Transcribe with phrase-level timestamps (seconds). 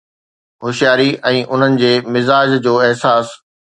[0.63, 3.35] هوشياري ۽ انهن جي مزاح جو احساس